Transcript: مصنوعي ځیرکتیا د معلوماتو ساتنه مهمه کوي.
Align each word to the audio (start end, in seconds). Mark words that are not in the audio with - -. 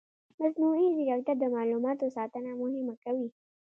مصنوعي 0.41 0.87
ځیرکتیا 0.97 1.33
د 1.39 1.43
معلوماتو 1.55 2.13
ساتنه 2.17 2.51
مهمه 2.61 2.95
کوي. 3.03 3.27